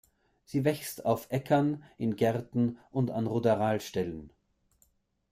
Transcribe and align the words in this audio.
Sie 0.45 0.65
wächst 0.65 1.05
auf 1.05 1.27
Äckern, 1.29 1.83
in 1.99 2.15
Gärten 2.15 2.79
und 2.89 3.11
an 3.11 3.27
Ruderalstellen. 3.27 4.31